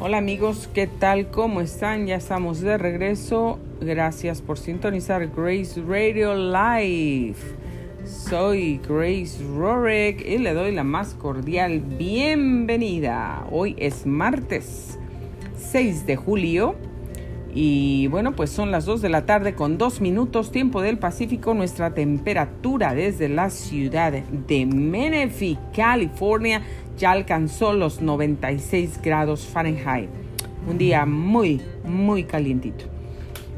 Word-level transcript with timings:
Hola 0.00 0.18
amigos, 0.18 0.70
¿qué 0.72 0.86
tal? 0.86 1.32
¿Cómo 1.32 1.60
están? 1.60 2.06
Ya 2.06 2.14
estamos 2.14 2.60
de 2.60 2.78
regreso. 2.78 3.58
Gracias 3.80 4.40
por 4.40 4.56
sintonizar 4.56 5.26
Grace 5.26 5.82
Radio 5.82 6.36
Live. 6.36 7.34
Soy 8.04 8.80
Grace 8.88 9.42
Rorek 9.56 10.24
y 10.24 10.38
le 10.38 10.54
doy 10.54 10.70
la 10.70 10.84
más 10.84 11.14
cordial 11.14 11.80
bienvenida. 11.80 13.44
Hoy 13.50 13.74
es 13.76 14.06
martes 14.06 15.00
6 15.56 16.06
de 16.06 16.14
julio 16.14 16.76
y 17.52 18.06
bueno, 18.06 18.36
pues 18.36 18.50
son 18.50 18.70
las 18.70 18.84
2 18.84 19.02
de 19.02 19.08
la 19.08 19.26
tarde 19.26 19.56
con 19.56 19.78
2 19.78 20.00
minutos 20.00 20.52
tiempo 20.52 20.80
del 20.80 20.98
Pacífico. 20.98 21.54
Nuestra 21.54 21.92
temperatura 21.92 22.94
desde 22.94 23.28
la 23.28 23.50
ciudad 23.50 24.12
de 24.12 24.64
Menifee, 24.64 25.58
California, 25.74 26.62
ya 26.98 27.12
alcanzó 27.12 27.72
los 27.72 28.02
96 28.02 29.00
grados 29.02 29.46
Fahrenheit. 29.46 30.10
Un 30.68 30.76
día 30.76 31.06
muy, 31.06 31.62
muy 31.84 32.24
calientito. 32.24 32.84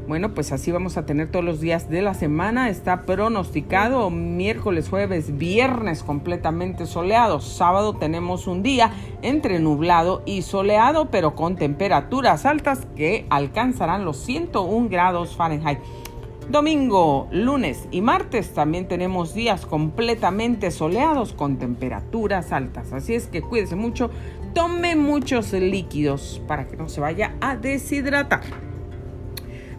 Bueno, 0.07 0.33
pues 0.33 0.51
así 0.51 0.71
vamos 0.71 0.97
a 0.97 1.05
tener 1.05 1.29
todos 1.29 1.45
los 1.45 1.61
días 1.61 1.89
de 1.89 2.01
la 2.01 2.13
semana. 2.13 2.69
Está 2.69 3.03
pronosticado 3.03 4.09
miércoles, 4.09 4.89
jueves, 4.89 5.37
viernes 5.37 6.03
completamente 6.03 6.85
soleado. 6.85 7.39
Sábado 7.39 7.95
tenemos 7.95 8.47
un 8.47 8.63
día 8.63 8.91
entre 9.21 9.59
nublado 9.59 10.21
y 10.25 10.41
soleado, 10.41 11.09
pero 11.11 11.35
con 11.35 11.55
temperaturas 11.55 12.45
altas 12.45 12.87
que 12.95 13.25
alcanzarán 13.29 14.05
los 14.05 14.17
101 14.17 14.89
grados 14.89 15.35
Fahrenheit. 15.35 15.79
Domingo, 16.51 17.29
lunes 17.31 17.87
y 17.91 18.01
martes 18.01 18.53
también 18.53 18.85
tenemos 18.85 19.33
días 19.33 19.65
completamente 19.65 20.69
soleados 20.71 21.31
con 21.31 21.57
temperaturas 21.57 22.51
altas. 22.51 22.91
Así 22.91 23.15
es 23.15 23.27
que 23.27 23.41
cuídese 23.41 23.77
mucho, 23.77 24.11
tome 24.53 24.97
muchos 24.97 25.53
líquidos 25.53 26.41
para 26.49 26.67
que 26.67 26.75
no 26.75 26.89
se 26.89 26.99
vaya 26.99 27.35
a 27.39 27.55
deshidratar. 27.55 28.41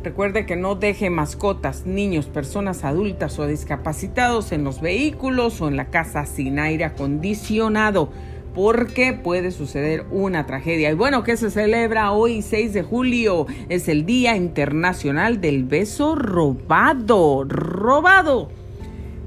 Recuerde 0.03 0.47
que 0.47 0.57
no 0.57 0.75
deje 0.75 1.11
mascotas, 1.11 1.85
niños, 1.85 2.25
personas 2.25 2.85
adultas 2.85 3.39
o 3.39 3.47
discapacitados 3.47 4.51
en 4.51 4.65
los 4.65 4.81
vehículos 4.81 5.61
o 5.61 5.69
en 5.69 5.77
la 5.77 5.91
casa 5.91 6.25
sin 6.25 6.59
aire 6.59 6.87
acondicionado 6.87 8.09
porque 8.55 9.13
puede 9.13 9.51
suceder 9.51 10.05
una 10.11 10.47
tragedia. 10.47 10.91
Y 10.91 10.95
bueno, 10.95 11.23
¿qué 11.25 11.37
se 11.37 11.51
celebra 11.51 12.13
hoy 12.13 12.43
6 12.43 12.73
de 12.73 12.83
julio? 12.83 13.47
Es 13.69 13.89
el 13.89 14.07
Día 14.07 14.37
Internacional 14.37 15.41
del 15.41 15.65
Beso 15.65 16.15
Robado. 16.15 17.45
Robado. 17.45 18.51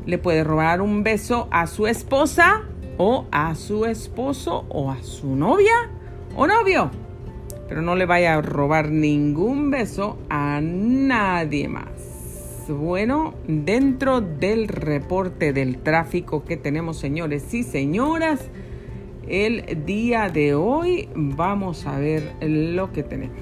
Le 0.06 0.18
puede 0.18 0.44
robar 0.44 0.82
un 0.82 1.04
beso 1.04 1.48
a 1.52 1.68
su 1.68 1.88
esposa 1.88 2.64
o 2.98 3.26
a 3.32 3.56
su 3.56 3.86
esposo 3.86 4.66
o 4.70 4.92
a 4.92 5.02
su 5.02 5.36
novia 5.36 5.90
o 6.36 6.48
novio 6.48 6.92
pero 7.68 7.82
no 7.82 7.96
le 7.96 8.06
vaya 8.06 8.36
a 8.36 8.42
robar 8.42 8.90
ningún 8.92 9.72
beso 9.72 10.18
a 10.30 10.60
nadie 10.62 11.68
más. 11.68 11.90
Bueno, 12.68 13.36
dentro 13.48 14.22
del 14.22 14.68
reporte 14.68 15.54
del 15.54 15.78
tráfico 15.78 16.44
que 16.46 16.58
tenemos, 16.58 16.98
señores 16.98 17.54
y 17.54 17.64
señoras, 17.64 18.50
el 19.28 19.86
día 19.86 20.30
de 20.30 20.54
hoy 20.56 21.10
vamos 21.16 21.86
a 21.86 22.00
ver 22.00 22.36
lo 22.42 22.92
que 22.92 23.04
tenemos. 23.04 23.38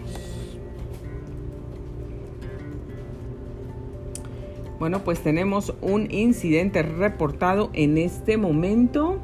Bueno, 4.80 5.04
pues 5.04 5.22
tenemos 5.22 5.74
un 5.82 6.12
incidente 6.12 6.84
reportado 6.84 7.70
en 7.74 7.98
este 7.98 8.38
momento 8.38 9.20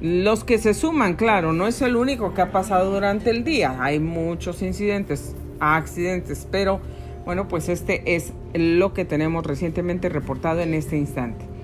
los 0.00 0.44
que 0.44 0.58
se 0.58 0.74
suman, 0.74 1.14
claro, 1.14 1.52
no 1.52 1.66
es 1.66 1.80
el 1.80 1.96
único 1.96 2.34
que 2.34 2.42
ha 2.42 2.52
pasado 2.52 2.92
durante 2.92 3.30
el 3.30 3.44
día. 3.44 3.76
Hay 3.82 3.98
muchos 3.98 4.62
incidentes, 4.62 5.34
accidentes, 5.58 6.46
pero 6.50 6.80
bueno, 7.24 7.48
pues 7.48 7.68
este 7.68 8.14
es 8.14 8.32
lo 8.54 8.92
que 8.92 9.04
tenemos 9.04 9.46
recientemente 9.46 10.08
reportado 10.08 10.60
en 10.60 10.74
este 10.74 10.96
instante. 10.96 11.55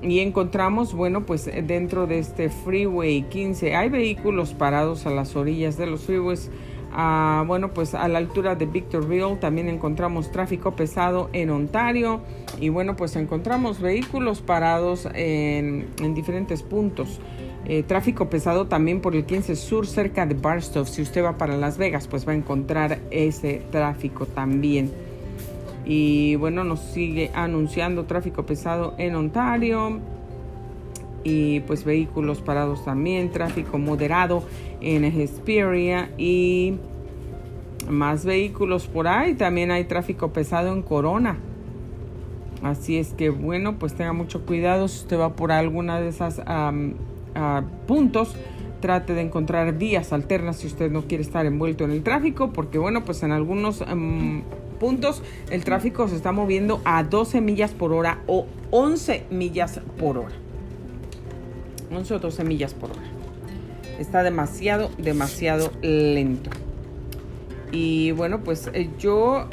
Y 0.00 0.20
encontramos, 0.20 0.94
bueno, 0.94 1.26
pues 1.26 1.50
dentro 1.66 2.06
de 2.06 2.20
este 2.20 2.50
Freeway 2.50 3.22
15 3.22 3.74
hay 3.74 3.88
vehículos 3.88 4.54
parados 4.54 5.06
a 5.06 5.10
las 5.10 5.34
orillas 5.34 5.76
de 5.76 5.86
los 5.86 6.02
freeways. 6.02 6.50
Bueno, 7.46 7.72
pues 7.74 7.94
a 7.94 8.06
la 8.08 8.18
altura 8.18 8.54
de 8.54 8.66
Victorville 8.66 9.36
también 9.36 9.68
encontramos 9.68 10.30
tráfico 10.30 10.72
pesado 10.72 11.28
en 11.32 11.50
Ontario 11.50 12.20
y 12.60 12.68
bueno, 12.70 12.96
pues 12.96 13.16
encontramos 13.16 13.80
vehículos 13.80 14.40
parados 14.40 15.08
en, 15.14 15.88
diferentes 16.14 16.62
puntos. 16.62 17.20
Eh, 17.66 17.82
tráfico 17.82 18.30
pesado 18.30 18.66
también 18.66 19.00
por 19.00 19.14
el 19.14 19.26
15 19.26 19.56
Sur 19.56 19.86
cerca 19.86 20.26
de 20.26 20.34
Barstow. 20.34 20.86
Si 20.86 21.02
usted 21.02 21.24
va 21.24 21.36
para 21.36 21.56
Las 21.56 21.76
Vegas, 21.76 22.06
pues 22.08 22.26
va 22.26 22.32
a 22.32 22.36
encontrar 22.36 23.00
ese 23.10 23.62
tráfico 23.70 24.26
también. 24.26 24.90
Y 25.90 26.36
bueno, 26.36 26.64
nos 26.64 26.80
sigue 26.80 27.30
anunciando 27.34 28.04
tráfico 28.04 28.44
pesado 28.44 28.94
en 28.98 29.14
Ontario 29.14 30.00
y 31.24 31.60
pues 31.60 31.84
vehículos 31.84 32.42
parados 32.42 32.84
también, 32.84 33.30
tráfico 33.30 33.78
moderado 33.78 34.42
en 34.82 35.04
Hesperia 35.04 36.10
y 36.18 36.74
más 37.88 38.26
vehículos 38.26 38.86
por 38.86 39.08
ahí. 39.08 39.32
También 39.32 39.70
hay 39.70 39.84
tráfico 39.84 40.30
pesado 40.30 40.74
en 40.74 40.82
Corona. 40.82 41.38
Así 42.62 42.98
es 42.98 43.14
que 43.14 43.30
bueno, 43.30 43.78
pues 43.78 43.94
tenga 43.94 44.12
mucho 44.12 44.44
cuidado 44.44 44.88
si 44.88 44.98
usted 44.98 45.18
va 45.18 45.36
por 45.36 45.52
alguna 45.52 46.00
de 46.00 46.08
esas 46.08 46.42
puntos. 47.86 48.36
Trate 48.80 49.14
de 49.14 49.22
encontrar 49.22 49.78
vías 49.78 50.12
alternas 50.12 50.58
si 50.58 50.66
usted 50.66 50.90
no 50.90 51.04
quiere 51.04 51.22
estar 51.22 51.46
envuelto 51.46 51.84
en 51.84 51.92
el 51.92 52.02
tráfico, 52.02 52.52
porque 52.52 52.76
bueno, 52.76 53.06
pues 53.06 53.22
en 53.22 53.32
algunos 53.32 53.82
puntos 54.78 55.22
el 55.50 55.64
tráfico 55.64 56.08
se 56.08 56.16
está 56.16 56.32
moviendo 56.32 56.80
a 56.84 57.02
12 57.02 57.40
millas 57.40 57.72
por 57.72 57.92
hora 57.92 58.22
o 58.26 58.46
11 58.70 59.24
millas 59.30 59.80
por 59.98 60.18
hora. 60.18 60.34
11 61.90 62.14
o 62.14 62.18
12 62.18 62.44
millas 62.44 62.74
por 62.74 62.90
hora. 62.90 63.02
Está 63.98 64.22
demasiado, 64.22 64.90
demasiado 64.98 65.72
lento. 65.82 66.50
Y 67.70 68.12
bueno, 68.12 68.40
pues 68.40 68.70
eh, 68.72 68.88
yo 68.98 69.48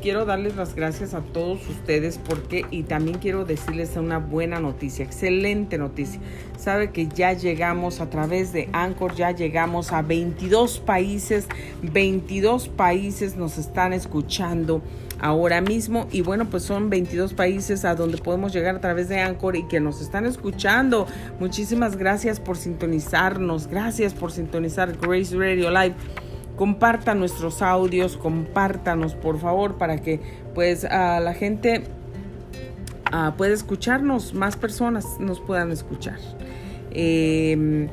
quiero 0.00 0.24
darles 0.24 0.56
las 0.56 0.74
gracias 0.74 1.14
a 1.14 1.20
todos 1.20 1.68
ustedes 1.68 2.18
porque 2.18 2.64
y 2.70 2.84
también 2.84 3.18
quiero 3.18 3.44
decirles 3.44 3.96
una 3.96 4.18
buena 4.18 4.60
noticia, 4.60 5.04
excelente 5.04 5.78
noticia. 5.78 6.20
Sabe 6.56 6.90
que 6.90 7.08
ya 7.08 7.32
llegamos 7.32 8.00
a 8.00 8.08
través 8.08 8.52
de 8.52 8.68
Anchor, 8.72 9.14
ya 9.14 9.32
llegamos 9.32 9.92
a 9.92 10.02
22 10.02 10.78
países, 10.80 11.48
22 11.82 12.68
países 12.68 13.36
nos 13.36 13.58
están 13.58 13.92
escuchando 13.92 14.80
ahora 15.18 15.60
mismo 15.62 16.08
y 16.12 16.20
bueno 16.20 16.44
pues 16.50 16.62
son 16.62 16.90
22 16.90 17.32
países 17.32 17.86
a 17.86 17.94
donde 17.94 18.18
podemos 18.18 18.52
llegar 18.52 18.76
a 18.76 18.80
través 18.80 19.08
de 19.08 19.18
Anchor 19.18 19.56
y 19.56 19.66
que 19.66 19.80
nos 19.80 20.00
están 20.00 20.24
escuchando. 20.24 21.06
Muchísimas 21.40 21.96
gracias 21.96 22.38
por 22.38 22.56
sintonizarnos, 22.56 23.66
gracias 23.66 24.14
por 24.14 24.30
sintonizar 24.30 24.96
Grace 25.00 25.36
Radio 25.36 25.70
Live 25.70 25.94
comparta 26.56 27.14
nuestros 27.14 27.62
audios, 27.62 28.16
compártanos 28.16 29.14
por 29.14 29.38
favor 29.38 29.74
para 29.76 29.98
que 29.98 30.20
pues 30.54 30.84
la 30.84 31.34
gente 31.34 31.84
pueda 33.36 33.54
escucharnos, 33.54 34.34
más 34.34 34.56
personas 34.56 35.20
nos 35.20 35.40
puedan 35.40 35.70
escuchar. 35.70 36.18
Em, 36.90 37.88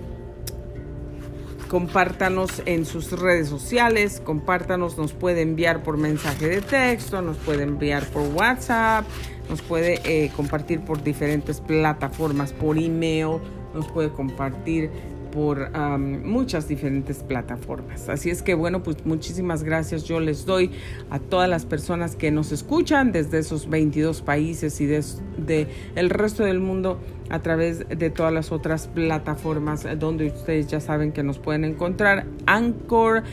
compártanos 1.67 2.61
en 2.65 2.85
sus 2.85 3.11
redes 3.11 3.47
sociales, 3.49 4.21
compártanos, 4.23 4.97
nos 4.97 5.13
puede 5.13 5.41
enviar 5.41 5.83
por 5.83 5.97
mensaje 5.97 6.47
de 6.47 6.61
texto, 6.61 7.21
nos 7.21 7.37
puede 7.37 7.63
enviar 7.63 8.05
por 8.05 8.27
WhatsApp, 8.33 9.05
nos 9.49 9.61
puede 9.61 9.99
eh, 10.05 10.31
compartir 10.35 10.81
por 10.81 11.03
diferentes 11.03 11.59
plataformas, 11.59 12.53
por 12.53 12.77
email, 12.77 13.39
nos 13.73 13.87
puede 13.87 14.09
compartir 14.09 14.91
por 15.33 15.71
muchas 15.97 16.67
diferentes 16.67 17.23
plataformas. 17.23 18.07
Así 18.07 18.29
es 18.29 18.43
que 18.43 18.53
bueno, 18.53 18.83
pues 18.83 19.03
muchísimas 19.03 19.63
gracias 19.63 20.03
yo 20.03 20.19
les 20.19 20.45
doy 20.45 20.69
a 21.09 21.17
todas 21.17 21.49
las 21.49 21.65
personas 21.65 22.15
que 22.15 22.29
nos 22.29 22.51
escuchan 22.51 23.11
desde 23.11 23.39
esos 23.39 23.67
22 23.67 24.21
países 24.21 24.79
y 24.79 24.85
de, 24.85 25.67
el 25.95 26.11
resto 26.11 26.43
del 26.43 26.59
mundo 26.59 26.99
a 27.29 27.39
través 27.39 27.87
de 27.89 28.09
todas 28.11 28.31
las 28.31 28.51
otras 28.51 28.87
plataformas 28.87 29.87
donde 29.97 30.27
ustedes 30.27 30.67
ya 30.67 30.79
saben 30.79 31.11
que 31.11 31.23
nos 31.23 31.39
pueden 31.39 31.65
encontrar 31.65 32.27
anchor.fm 32.45 33.25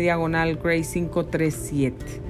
diagonal 0.00 0.56
gray 0.62 0.84
537. 0.84 2.27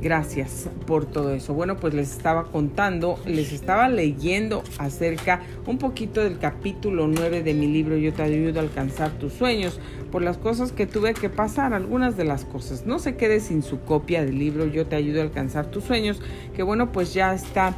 Gracias 0.00 0.66
por 0.86 1.04
todo 1.04 1.34
eso. 1.34 1.52
Bueno, 1.52 1.76
pues 1.76 1.92
les 1.92 2.10
estaba 2.10 2.44
contando, 2.44 3.18
les 3.26 3.52
estaba 3.52 3.88
leyendo 3.90 4.62
acerca 4.78 5.42
un 5.66 5.76
poquito 5.76 6.22
del 6.22 6.38
capítulo 6.38 7.06
9 7.06 7.42
de 7.42 7.52
mi 7.52 7.66
libro 7.66 7.98
Yo 7.98 8.14
te 8.14 8.22
ayudo 8.22 8.60
a 8.60 8.62
alcanzar 8.62 9.10
tus 9.18 9.34
sueños 9.34 9.78
por 10.10 10.22
las 10.22 10.38
cosas 10.38 10.72
que 10.72 10.86
tuve 10.86 11.12
que 11.12 11.28
pasar, 11.28 11.74
algunas 11.74 12.16
de 12.16 12.24
las 12.24 12.46
cosas. 12.46 12.86
No 12.86 12.98
se 12.98 13.16
quede 13.16 13.40
sin 13.40 13.62
su 13.62 13.80
copia 13.80 14.24
del 14.24 14.38
libro 14.38 14.64
Yo 14.66 14.86
te 14.86 14.96
ayudo 14.96 15.20
a 15.20 15.24
alcanzar 15.24 15.66
tus 15.66 15.84
sueños, 15.84 16.22
que 16.56 16.62
bueno, 16.62 16.92
pues 16.92 17.12
ya 17.12 17.34
está 17.34 17.76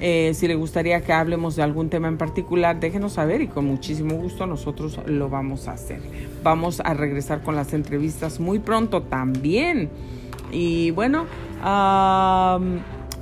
Eh, 0.00 0.32
si 0.34 0.48
le 0.48 0.54
gustaría 0.54 1.00
que 1.02 1.12
hablemos 1.12 1.56
de 1.56 1.62
algún 1.62 1.88
tema 1.88 2.08
en 2.08 2.18
particular, 2.18 2.80
déjenos 2.80 3.14
saber 3.14 3.40
y 3.42 3.48
con 3.48 3.66
muchísimo 3.66 4.16
gusto 4.16 4.46
nosotros 4.46 4.98
lo 5.06 5.28
vamos 5.28 5.68
a 5.68 5.72
hacer. 5.72 6.00
Vamos 6.42 6.80
a 6.84 6.94
regresar 6.94 7.42
con 7.42 7.56
las 7.56 7.72
entrevistas 7.72 8.40
muy 8.40 8.58
pronto 8.58 9.02
también. 9.02 9.90
Y 10.52 10.90
bueno, 10.90 11.26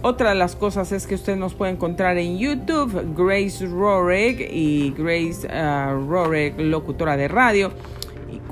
otra 0.03 0.31
de 0.31 0.35
las 0.35 0.57
cosas 0.57 0.93
es 0.93 1.07
que 1.07 1.15
usted 1.15 1.37
nos 1.37 1.55
puede 1.55 1.73
encontrar 1.73 2.19
en 2.19 2.39
YouTube, 2.39 3.15
Grace 3.17 3.65
Roreg 3.67 4.49
y 4.53 4.93
Grace 4.97 5.47
uh, 5.47 6.09
Roreg, 6.09 6.59
locutora 6.61 7.17
de 7.17 7.29
radio. 7.29 7.71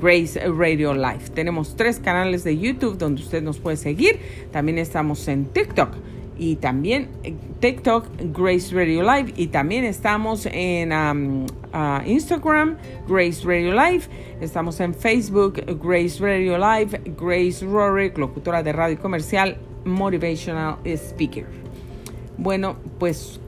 Grace 0.01 0.39
Radio 0.47 0.93
Live. 0.93 1.29
Tenemos 1.35 1.75
tres 1.75 1.99
canales 1.99 2.43
de 2.43 2.57
YouTube 2.57 2.97
donde 2.97 3.21
usted 3.21 3.43
nos 3.43 3.59
puede 3.59 3.77
seguir. 3.77 4.19
También 4.51 4.79
estamos 4.79 5.27
en 5.27 5.45
TikTok 5.45 5.89
y 6.41 6.55
también 6.55 7.07
TikTok 7.59 8.07
Grace 8.33 8.73
Radio 8.73 9.03
Live 9.03 9.31
y 9.37 9.47
también 9.47 9.85
estamos 9.85 10.47
en 10.51 11.45
Instagram 12.07 12.77
Grace 13.07 13.45
Radio 13.45 13.75
Live, 13.75 14.05
estamos 14.41 14.79
en 14.79 14.95
Facebook 14.95 15.61
Grace 15.79 16.19
Radio 16.19 16.57
Live, 16.57 16.99
Grace 17.15 17.63
Rorick, 17.63 18.17
locutora 18.17 18.63
de 18.63 18.73
radio 18.73 18.99
comercial, 18.99 19.55
motivational 19.85 20.77
speaker. 20.83 21.45
Bueno, 22.39 22.75
pues 22.97 23.39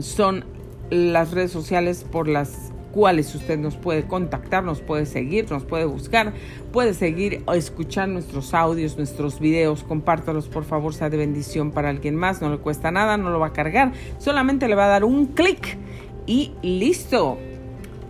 son 0.00 0.44
las 0.90 1.30
redes 1.30 1.50
sociales 1.50 2.04
por 2.04 2.28
las 2.28 2.67
cuales 2.92 3.34
usted 3.34 3.58
nos 3.58 3.76
puede 3.76 4.04
contactar, 4.04 4.64
nos 4.64 4.80
puede 4.80 5.06
seguir, 5.06 5.50
nos 5.50 5.64
puede 5.64 5.84
buscar, 5.84 6.32
puede 6.72 6.94
seguir 6.94 7.42
o 7.46 7.54
escuchar 7.54 8.08
nuestros 8.08 8.54
audios, 8.54 8.96
nuestros 8.96 9.40
videos, 9.40 9.84
compártalos 9.84 10.48
por 10.48 10.64
favor, 10.64 10.94
sea 10.94 11.10
de 11.10 11.16
bendición 11.16 11.70
para 11.70 11.90
alguien 11.90 12.16
más, 12.16 12.40
no 12.40 12.50
le 12.50 12.58
cuesta 12.58 12.90
nada, 12.90 13.16
no 13.16 13.30
lo 13.30 13.38
va 13.38 13.48
a 13.48 13.52
cargar, 13.52 13.92
solamente 14.18 14.68
le 14.68 14.74
va 14.74 14.86
a 14.86 14.88
dar 14.88 15.04
un 15.04 15.26
clic 15.26 15.76
y 16.26 16.52
listo. 16.62 17.38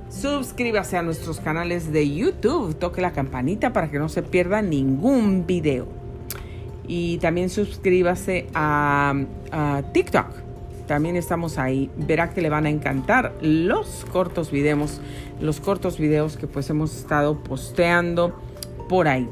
Suscríbase 0.09 0.97
a 0.97 1.03
nuestros 1.03 1.39
canales 1.39 1.93
de 1.93 2.15
YouTube, 2.15 2.75
toque 2.75 3.03
la 3.03 3.13
campanita 3.13 3.73
para 3.73 3.91
que 3.91 3.99
no 3.99 4.09
se 4.09 4.23
pierda 4.23 4.63
ningún 4.63 5.47
video. 5.47 5.87
Y 6.87 7.19
también 7.19 7.51
suscríbase 7.51 8.47
a, 8.55 9.15
a 9.53 9.83
TikTok 9.93 10.48
también 10.89 11.15
estamos 11.15 11.59
ahí. 11.59 11.89
Verá 11.97 12.31
que 12.31 12.41
le 12.41 12.49
van 12.49 12.67
a 12.67 12.71
encantar 12.71 13.33
los 13.41 14.05
cortos 14.11 14.51
videos, 14.51 15.01
los 15.41 15.61
cortos 15.61 15.99
videos 15.99 16.37
que 16.37 16.49
pues 16.49 16.69
hemos 16.71 16.97
estado 16.97 17.39
posteando 17.39 18.37
por 18.89 19.07
ahí. 19.07 19.29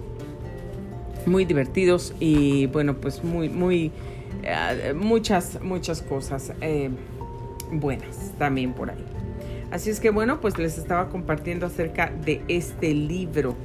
Muy 1.24 1.44
divertidos 1.44 2.14
y 2.20 2.66
bueno, 2.66 2.94
pues 2.94 3.24
muy, 3.24 3.48
muy, 3.48 3.90
eh, 4.44 4.94
muchas, 4.94 5.60
muchas 5.60 6.02
cosas 6.02 6.52
eh, 6.60 6.90
buenas 7.72 8.32
también 8.38 8.72
por 8.72 8.90
ahí. 8.90 9.04
Así 9.72 9.90
es 9.90 9.98
que 9.98 10.10
bueno, 10.10 10.40
pues 10.40 10.58
les 10.58 10.78
estaba 10.78 11.08
compartiendo 11.08 11.66
acerca 11.66 12.12
de 12.24 12.42
este 12.46 12.94
libro. 12.94 13.56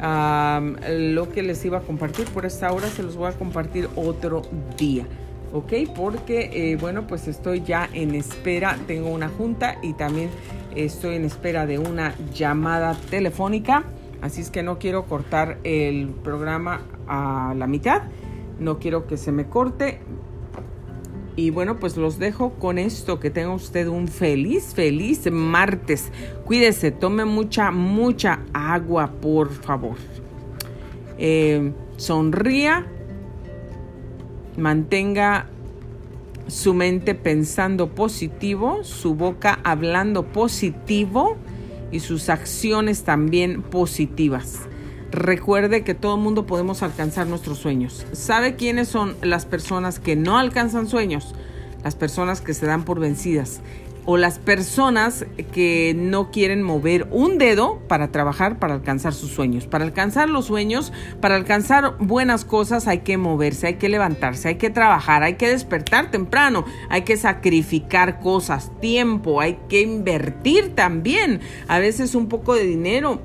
lo 0.00 1.28
que 1.28 1.42
les 1.42 1.64
iba 1.64 1.78
a 1.78 1.82
compartir 1.82 2.24
por 2.26 2.46
esta 2.46 2.72
hora 2.72 2.88
se 2.88 3.02
los 3.02 3.16
voy 3.16 3.28
a 3.28 3.32
compartir 3.32 3.88
otro 3.96 4.42
día. 4.78 5.06
¿Ok? 5.52 5.72
Porque, 5.94 6.50
eh, 6.52 6.76
bueno, 6.76 7.06
pues 7.06 7.28
estoy 7.28 7.62
ya 7.62 7.88
en 7.92 8.14
espera, 8.14 8.78
tengo 8.86 9.10
una 9.10 9.28
junta 9.28 9.78
y 9.82 9.94
también 9.94 10.30
estoy 10.74 11.16
en 11.16 11.24
espera 11.24 11.66
de 11.66 11.78
una 11.78 12.14
llamada 12.34 12.96
telefónica, 13.10 13.84
así 14.20 14.40
es 14.40 14.50
que 14.50 14.62
no 14.62 14.78
quiero 14.78 15.04
cortar 15.04 15.58
el 15.64 16.08
programa 16.08 16.80
a 17.06 17.54
la 17.56 17.66
mitad, 17.66 18.02
no 18.58 18.78
quiero 18.78 19.06
que 19.06 19.16
se 19.16 19.32
me 19.32 19.46
corte. 19.46 20.00
Y 21.34 21.48
bueno, 21.48 21.80
pues 21.80 21.96
los 21.96 22.18
dejo 22.18 22.50
con 22.54 22.76
esto, 22.76 23.18
que 23.18 23.30
tenga 23.30 23.54
usted 23.54 23.86
un 23.86 24.06
feliz, 24.06 24.74
feliz 24.74 25.30
martes. 25.32 26.12
Cuídese, 26.44 26.90
tome 26.90 27.24
mucha, 27.24 27.70
mucha 27.70 28.40
agua, 28.52 29.12
por 29.20 29.50
favor. 29.50 29.96
Eh, 31.16 31.72
sonría 31.96 32.86
Mantenga 34.56 35.46
su 36.48 36.74
mente 36.74 37.14
pensando 37.14 37.94
positivo, 37.94 38.84
su 38.84 39.14
boca 39.14 39.58
hablando 39.64 40.24
positivo 40.24 41.36
y 41.90 42.00
sus 42.00 42.28
acciones 42.28 43.04
también 43.04 43.62
positivas. 43.62 44.60
Recuerde 45.10 45.84
que 45.84 45.94
todo 45.94 46.16
el 46.16 46.22
mundo 46.22 46.46
podemos 46.46 46.82
alcanzar 46.82 47.26
nuestros 47.26 47.58
sueños. 47.58 48.06
¿Sabe 48.12 48.56
quiénes 48.56 48.88
son 48.88 49.14
las 49.22 49.44
personas 49.44 49.98
que 49.98 50.16
no 50.16 50.38
alcanzan 50.38 50.88
sueños? 50.88 51.34
Las 51.84 51.96
personas 51.96 52.40
que 52.40 52.54
se 52.54 52.66
dan 52.66 52.84
por 52.84 52.98
vencidas 52.98 53.60
o 54.04 54.16
las 54.16 54.38
personas 54.38 55.24
que 55.52 55.94
no 55.96 56.30
quieren 56.30 56.62
mover 56.62 57.06
un 57.10 57.38
dedo 57.38 57.78
para 57.88 58.10
trabajar, 58.10 58.58
para 58.58 58.74
alcanzar 58.74 59.14
sus 59.14 59.30
sueños. 59.30 59.66
Para 59.66 59.84
alcanzar 59.84 60.28
los 60.28 60.46
sueños, 60.46 60.92
para 61.20 61.36
alcanzar 61.36 61.96
buenas 61.98 62.44
cosas 62.44 62.88
hay 62.88 62.98
que 62.98 63.16
moverse, 63.16 63.68
hay 63.68 63.74
que 63.74 63.88
levantarse, 63.88 64.48
hay 64.48 64.56
que 64.56 64.70
trabajar, 64.70 65.22
hay 65.22 65.34
que 65.34 65.48
despertar 65.48 66.10
temprano, 66.10 66.64
hay 66.88 67.02
que 67.02 67.16
sacrificar 67.16 68.20
cosas, 68.20 68.70
tiempo, 68.80 69.40
hay 69.40 69.58
que 69.68 69.82
invertir 69.82 70.74
también, 70.74 71.40
a 71.68 71.78
veces 71.78 72.14
un 72.14 72.28
poco 72.28 72.54
de 72.54 72.64
dinero 72.64 73.20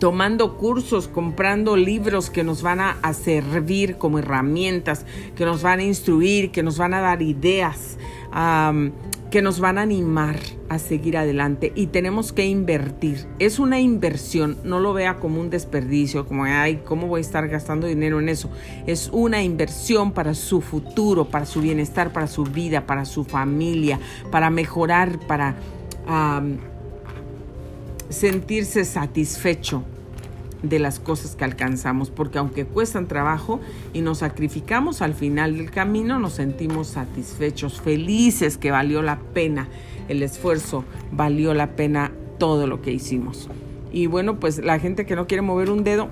tomando 0.00 0.56
cursos, 0.56 1.08
comprando 1.08 1.76
libros 1.76 2.28
que 2.28 2.44
nos 2.44 2.60
van 2.62 2.80
a, 2.80 2.96
servir 3.14 3.96
como 3.96 4.18
herramientas, 4.18 5.06
que 5.36 5.44
nos 5.44 5.62
van 5.62 5.78
a 5.78 5.84
instruir, 5.84 6.50
que 6.50 6.62
nos 6.62 6.76
van 6.76 6.92
a 6.92 7.00
dar 7.00 7.22
ideas 7.22 7.96
que 9.30 9.42
nos 9.42 9.60
van 9.60 9.78
a 9.78 9.82
animar 9.82 10.38
a 10.68 10.78
seguir 10.78 11.16
adelante 11.16 11.72
y 11.74 11.88
tenemos 11.88 12.32
que 12.32 12.46
invertir. 12.46 13.26
Es 13.38 13.58
una 13.58 13.80
inversión, 13.80 14.56
no 14.64 14.80
lo 14.80 14.92
vea 14.92 15.16
como 15.16 15.40
un 15.40 15.50
desperdicio, 15.50 16.26
como, 16.26 16.44
ay, 16.44 16.82
¿cómo 16.84 17.06
voy 17.06 17.18
a 17.18 17.22
estar 17.22 17.48
gastando 17.48 17.86
dinero 17.86 18.20
en 18.20 18.28
eso? 18.28 18.50
Es 18.86 19.10
una 19.12 19.42
inversión 19.42 20.12
para 20.12 20.34
su 20.34 20.60
futuro, 20.60 21.26
para 21.26 21.46
su 21.46 21.60
bienestar, 21.60 22.12
para 22.12 22.26
su 22.26 22.44
vida, 22.44 22.86
para 22.86 23.04
su 23.04 23.24
familia, 23.24 23.98
para 24.30 24.50
mejorar, 24.50 25.18
para 25.26 25.56
sentirse 28.08 28.84
satisfecho 28.84 29.84
de 30.62 30.78
las 30.78 30.98
cosas 30.98 31.36
que 31.36 31.44
alcanzamos, 31.44 32.10
porque 32.10 32.38
aunque 32.38 32.64
cuestan 32.64 33.08
trabajo 33.08 33.60
y 33.92 34.00
nos 34.00 34.18
sacrificamos 34.18 35.02
al 35.02 35.14
final 35.14 35.56
del 35.56 35.70
camino, 35.70 36.18
nos 36.18 36.34
sentimos 36.34 36.88
satisfechos, 36.88 37.80
felices 37.80 38.56
que 38.56 38.70
valió 38.70 39.02
la 39.02 39.18
pena 39.18 39.68
el 40.08 40.22
esfuerzo, 40.22 40.84
valió 41.12 41.54
la 41.54 41.76
pena 41.76 42.12
todo 42.38 42.66
lo 42.66 42.82
que 42.82 42.92
hicimos. 42.92 43.48
Y 43.92 44.06
bueno, 44.06 44.38
pues 44.38 44.58
la 44.58 44.78
gente 44.78 45.06
que 45.06 45.16
no 45.16 45.26
quiere 45.26 45.42
mover 45.42 45.70
un 45.70 45.84
dedo, 45.84 46.08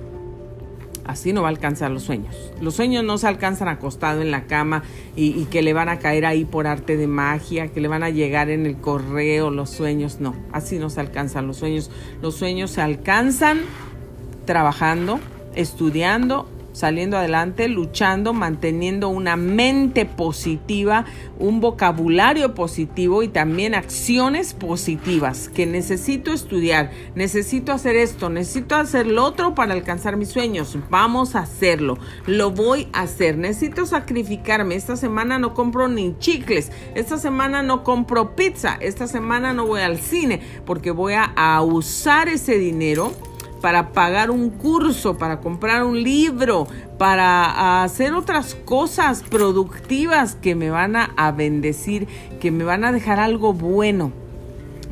así 1.04 1.32
no 1.32 1.42
va 1.42 1.48
a 1.48 1.50
alcanzar 1.50 1.90
los 1.90 2.02
sueños. 2.02 2.52
Los 2.60 2.74
sueños 2.74 3.04
no 3.04 3.18
se 3.18 3.28
alcanzan 3.28 3.68
acostado 3.68 4.22
en 4.22 4.30
la 4.30 4.46
cama 4.46 4.82
y, 5.16 5.44
que 5.46 5.62
le 5.62 5.72
van 5.72 5.88
a 5.88 5.98
caer 5.98 6.24
ahí 6.26 6.44
por 6.44 6.66
arte 6.66 6.96
de 6.96 7.06
magia, 7.06 7.68
que 7.68 7.80
le 7.80 7.88
van 7.88 8.02
a 8.02 8.10
llegar 8.10 8.50
en 8.50 8.66
el 8.66 8.76
correo 8.76 9.50
los 9.50 9.70
sueños. 9.70 10.20
No, 10.20 10.34
así 10.52 10.78
no 10.78 10.90
se 10.90 11.00
alcanzan 11.00 11.46
los 11.46 11.58
sueños. 11.58 11.90
Los 12.22 12.36
sueños 12.36 12.70
se 12.70 12.80
alcanzan 12.80 13.60
trabajando, 14.44 15.20
estudiando, 15.54 16.46
saliendo 16.74 17.16
adelante, 17.16 17.68
luchando, 17.68 18.34
manteniendo 18.34 19.08
una 19.08 19.36
mente 19.36 20.04
positiva, 20.04 21.06
un 21.38 21.60
vocabulario 21.60 22.54
positivo 22.54 23.22
y 23.22 23.28
también 23.28 23.74
acciones 23.74 24.54
positivas, 24.54 25.48
que 25.48 25.66
necesito 25.66 26.32
estudiar, 26.32 26.90
necesito 27.14 27.72
hacer 27.72 27.94
esto, 27.96 28.28
necesito 28.28 28.74
hacer 28.74 29.06
lo 29.06 29.24
otro 29.24 29.54
para 29.54 29.72
alcanzar 29.72 30.16
mis 30.16 30.30
sueños. 30.30 30.76
Vamos 30.90 31.36
a 31.36 31.40
hacerlo, 31.40 31.96
lo 32.26 32.50
voy 32.50 32.88
a 32.92 33.02
hacer, 33.02 33.38
necesito 33.38 33.86
sacrificarme. 33.86 34.74
Esta 34.74 34.96
semana 34.96 35.38
no 35.38 35.54
compro 35.54 35.86
ni 35.86 36.18
chicles, 36.18 36.72
esta 36.96 37.18
semana 37.18 37.62
no 37.62 37.84
compro 37.84 38.34
pizza, 38.34 38.76
esta 38.80 39.06
semana 39.06 39.52
no 39.52 39.64
voy 39.64 39.82
al 39.82 39.98
cine 39.98 40.40
porque 40.66 40.90
voy 40.90 41.12
a, 41.12 41.32
a 41.36 41.62
usar 41.62 42.28
ese 42.28 42.58
dinero 42.58 43.12
para 43.64 43.92
pagar 43.92 44.30
un 44.30 44.50
curso, 44.50 45.16
para 45.16 45.40
comprar 45.40 45.84
un 45.84 46.02
libro, 46.02 46.68
para 46.98 47.82
hacer 47.82 48.12
otras 48.12 48.54
cosas 48.54 49.22
productivas 49.22 50.34
que 50.34 50.54
me 50.54 50.68
van 50.68 50.96
a, 50.96 51.32
bendecir, 51.32 52.06
que 52.40 52.50
me 52.50 52.64
van 52.64 52.84
a 52.84 52.92
dejar 52.92 53.20
algo 53.20 53.54
bueno. 53.54 54.12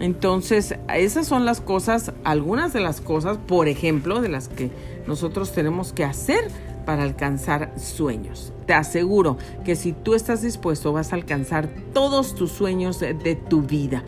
Entonces, 0.00 0.74
esas 0.88 1.26
son 1.26 1.44
las 1.44 1.60
cosas, 1.60 2.14
algunas 2.24 2.72
de 2.72 2.80
las 2.80 3.02
cosas, 3.02 3.36
por 3.36 3.68
ejemplo, 3.68 4.22
de 4.22 4.30
las 4.30 4.48
que 4.48 4.70
nosotros 5.06 5.52
tenemos 5.52 5.92
que 5.92 6.04
hacer 6.04 6.48
para 6.86 7.02
alcanzar 7.02 7.74
sueños. 7.78 8.54
Te 8.66 8.72
aseguro 8.72 9.36
que 9.66 9.76
si 9.76 9.92
tú 9.92 10.14
estás 10.14 10.40
dispuesto 10.40 10.94
vas 10.94 11.12
a 11.12 11.16
alcanzar 11.16 11.68
todos 11.92 12.34
tus 12.34 12.52
sueños 12.52 13.00
de, 13.00 13.38
tu 13.50 13.60
vida. 13.60 14.02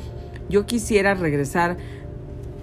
Yo 0.48 0.64
quisiera 0.64 1.12
regresar 1.12 1.76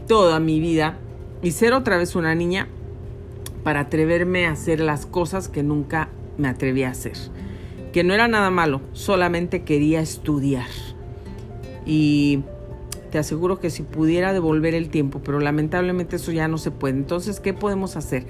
toda 0.08 0.39
mi 0.39 0.60
vida 0.60 0.98
y 1.42 1.52
ser 1.52 1.74
otra 1.74 1.98
vez 1.98 2.16
una 2.16 2.36
niña 2.36 2.68
para 3.64 3.82
atreverme 3.82 4.46
a 4.46 4.52
hacer 4.52 4.80
las 4.80 5.06
cosas 5.06 5.48
que 5.48 5.64
nunca 5.64 6.10
me 6.38 6.48
atreví 6.48 6.84
a 6.84 6.92
hacer. 6.92 7.14
Que 7.94 8.04
no 8.04 8.14
era 8.14 8.28
nada 8.28 8.50
malo, 8.50 8.82
solamente 8.94 9.64
quería 9.64 10.02
estudiar. 10.02 10.70
Y 11.86 12.44
te 13.12 13.18
aseguro 13.20 13.60
que 13.60 13.70
si 13.70 13.84
pudiera 13.84 14.34
devolver 14.34 14.74
el 14.74 14.90
tiempo, 14.90 15.22
pero 15.24 15.40
lamentablemente 15.40 16.16
eso 16.16 16.32
ya 16.32 16.48
no 16.48 16.58
se 16.58 16.72
puede. 16.72 16.96
Entonces, 16.96 17.40
¿qué 17.40 17.54
podemos 17.54 17.98
hacer? 17.98 18.26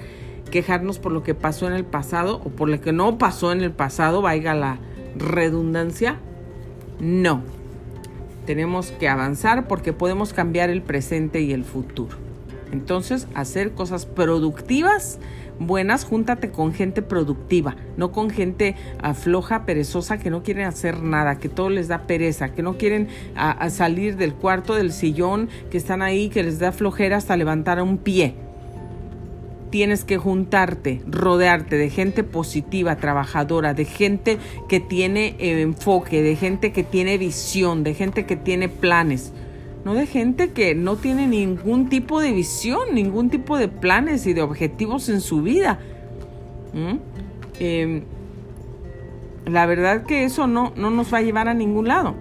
Quejarnos 0.49 0.99
por 0.99 1.11
lo 1.11 1.23
que 1.23 1.35
pasó 1.35 1.67
en 1.67 1.73
el 1.73 1.85
pasado 1.85 2.41
o 2.43 2.49
por 2.49 2.67
lo 2.67 2.81
que 2.81 2.91
no 2.91 3.17
pasó 3.17 3.51
en 3.51 3.61
el 3.61 3.71
pasado, 3.71 4.21
vaya 4.21 4.53
la 4.53 4.79
redundancia. 5.15 6.17
No. 6.99 7.43
Tenemos 8.45 8.91
que 8.91 9.07
avanzar 9.07 9.67
porque 9.67 9.93
podemos 9.93 10.33
cambiar 10.33 10.69
el 10.69 10.81
presente 10.81 11.41
y 11.41 11.53
el 11.53 11.63
futuro. 11.63 12.30
Entonces, 12.71 13.27
hacer 13.35 13.71
cosas 13.73 14.05
productivas 14.05 15.19
buenas, 15.65 16.05
júntate 16.05 16.51
con 16.51 16.73
gente 16.73 17.01
productiva, 17.01 17.75
no 17.97 18.11
con 18.11 18.29
gente 18.29 18.75
ah, 19.01 19.13
floja, 19.13 19.65
perezosa, 19.65 20.17
que 20.17 20.29
no 20.29 20.43
quieren 20.43 20.65
hacer 20.65 21.01
nada, 21.01 21.39
que 21.39 21.49
todo 21.49 21.69
les 21.69 21.87
da 21.87 22.07
pereza, 22.07 22.49
que 22.49 22.63
no 22.63 22.77
quieren 22.77 23.07
ah, 23.35 23.69
salir 23.69 24.17
del 24.17 24.33
cuarto, 24.33 24.75
del 24.75 24.91
sillón, 24.91 25.49
que 25.69 25.77
están 25.77 26.01
ahí, 26.01 26.29
que 26.29 26.43
les 26.43 26.59
da 26.59 26.71
flojera 26.71 27.17
hasta 27.17 27.37
levantar 27.37 27.81
un 27.81 27.97
pie. 27.97 28.35
Tienes 29.69 30.03
que 30.03 30.17
juntarte, 30.17 31.01
rodearte 31.07 31.77
de 31.77 31.89
gente 31.89 32.25
positiva, 32.25 32.97
trabajadora, 32.97 33.73
de 33.73 33.85
gente 33.85 34.37
que 34.67 34.81
tiene 34.81 35.35
enfoque, 35.39 36.21
de 36.21 36.35
gente 36.35 36.73
que 36.73 36.83
tiene 36.83 37.17
visión, 37.17 37.83
de 37.85 37.93
gente 37.93 38.25
que 38.25 38.35
tiene 38.35 38.67
planes 38.67 39.31
no 39.83 39.93
de 39.93 40.05
gente 40.05 40.51
que 40.51 40.75
no 40.75 40.95
tiene 40.95 41.27
ningún 41.27 41.89
tipo 41.89 42.21
de 42.21 42.31
visión, 42.31 42.93
ningún 42.93 43.29
tipo 43.29 43.57
de 43.57 43.67
planes 43.67 44.27
y 44.27 44.33
de 44.33 44.41
objetivos 44.41 45.09
en 45.09 45.21
su 45.21 45.41
vida. 45.41 45.79
Em, 47.59 48.03
la 49.45 49.65
verdad 49.65 50.03
que 50.03 50.23
eso 50.23 50.47
no, 50.47 50.71
no 50.75 50.91
nos 50.91 51.13
va 51.13 51.19
a 51.19 51.21
llevar 51.21 51.47
a 51.47 51.53
ningún 51.53 51.87
lado. 51.87 52.15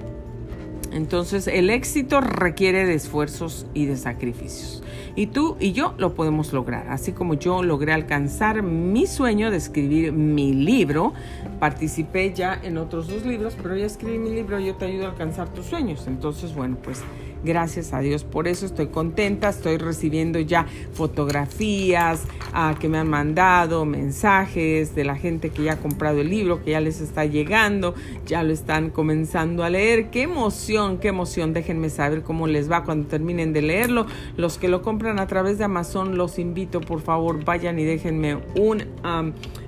Entonces 0.93 1.47
el 1.47 1.71
éxito 1.71 2.21
requiere 2.21 2.85
de 2.85 2.95
esfuerzos 2.95 3.67
y 3.75 3.87
de 3.87 3.97
sacrificios. 3.97 4.83
Y 5.17 5.27
tú 5.27 5.57
y 5.61 5.73
yo 5.73 5.95
lo 5.99 6.15
podemos 6.15 6.53
lograr. 6.53 6.89
Así 6.89 7.13
como 7.13 7.35
yo 7.35 7.63
logré 7.63 7.93
alcanzar 7.93 8.63
mi 8.63 9.07
sueño 9.07 9.51
de 9.51 9.57
escribir 9.57 10.13
mi 10.13 10.53
libro, 10.53 11.13
participé 11.59 12.33
ya 12.33 12.59
en 12.63 12.79
otros 12.79 13.09
dos 13.09 13.25
libros, 13.27 13.57
pero 13.61 13.77
ya 13.77 13.87
escribí 13.87 14.19
mi 14.19 14.31
libro, 14.31 14.59
yo 14.59 14.75
te 14.77 14.87
ayudo 14.87 15.07
a 15.07 15.11
alcanzar 15.11 15.49
tus 15.49 15.67
sueños. 15.67 16.07
Entonces, 16.07 16.55
bueno, 16.55 16.77
pues 16.83 17.03
Gracias 17.43 17.93
a 17.95 18.01
Dios 18.01 18.25
por 18.25 18.49
eso 18.49 18.67
estoy 18.67 18.89
contenta, 18.89 19.49
estoy 19.49 19.79
recibiendo 19.79 20.39
ya 20.41 20.67
fotografías 20.93 22.25
ah, 22.53 22.75
que 22.79 22.89
me 22.89 22.99
han 22.99 23.09
mandado, 23.09 23.85
mensajes 23.85 24.95
de 24.95 25.05
la 25.05 25.17
gente 25.17 25.51
que 25.51 25.65
ya 25.65 25.73
ha 25.75 25.77
comprado 25.77 26.21
el 26.21 26.31
libro, 26.31 26.63
que 26.63 26.73
ya 26.73 26.81
les 26.81 27.01
está 27.01 27.25
llegando, 27.25 27.95
ya 28.27 28.43
lo 28.43 28.53
están 28.53 28.91
comenzando 28.91 29.65
a 29.65 29.71
leer. 29.71 30.11
Qué 30.11 30.23
emoción, 30.23 30.99
qué 30.99 31.09
emoción. 31.09 31.53
Déjenme 31.53 31.91
saber 31.91 32.23
cómo 32.23 32.47
les 32.47 32.71
va 32.71 32.85
cuando 32.85 33.09
terminen 33.09 33.53
de 33.53 33.63
leerlo. 33.63 34.07
Los 34.37 34.59
que 34.59 34.69
lo 34.69 34.83
compran 34.83 35.19
a 35.19 35.27
través 35.27 35.59
de 35.59 35.65
Amazon, 35.65 36.17
los 36.17 36.39
invito, 36.39 36.81
por 36.81 37.01
favor, 37.01 37.45
vayan 37.45 37.79
y 37.79 37.85
déjenme 37.85 38.39
un 38.57 38.85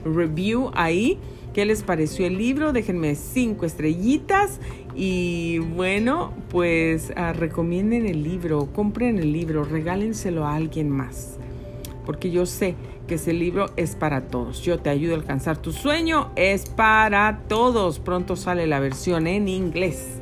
review 0.05 0.71
ahí. 0.75 1.19
¿Qué 1.53 1.67
les 1.67 1.83
pareció 1.83 2.27
el 2.27 2.39
libro? 2.39 2.73
Déjenme 2.73 3.15
cinco 3.15 3.67
estrellitas 3.67 4.59
y 4.95 5.59
bueno, 5.59 6.33
pues 6.51 7.13
ah, 7.17 7.33
recomienden 7.33 8.07
el 8.07 8.23
libro, 8.23 8.69
compren 8.73 9.19
el 9.19 9.33
libro, 9.33 9.65
regálenselo 9.65 10.47
a 10.47 10.55
alguien 10.55 10.91
más. 10.91 11.39
Porque 12.05 12.31
yo 12.31 12.47
sé 12.47 12.75
que 13.07 13.15
ese 13.15 13.33
libro 13.33 13.67
es 13.77 13.95
para 13.95 14.23
todos. 14.23 14.63
Yo 14.63 14.79
te 14.79 14.91
ayudo 14.91 15.15
a 15.15 15.17
alcanzar 15.17 15.57
tu 15.57 15.73
sueño, 15.73 16.31
es 16.37 16.69
para 16.69 17.43
todos. 17.49 17.99
Pronto 18.01 18.37
sale 18.37 18.67
la 18.67 18.81
versión 18.81 19.27
en 19.27 19.49
inglés. 19.49 20.19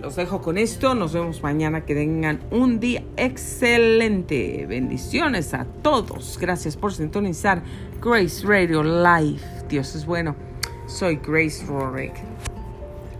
Los 0.00 0.16
dejo 0.16 0.42
con 0.42 0.58
esto, 0.58 0.94
nos 0.94 1.14
vemos 1.14 1.42
mañana, 1.42 1.86
que 1.86 1.94
tengan 1.94 2.40
un 2.50 2.78
día 2.78 3.02
excelente. 3.16 4.66
Bendiciones 4.66 5.54
a 5.54 5.64
todos. 5.64 6.38
Gracias 6.38 6.76
por 6.76 6.92
sintonizar 6.92 7.62
Grace 8.02 8.46
Radio 8.46 8.82
Live. 8.82 9.40
Dios 9.68 9.94
es 9.94 10.04
bueno. 10.04 10.36
Soy 10.86 11.16
Grace 11.16 11.64
Rorick. 11.66 12.12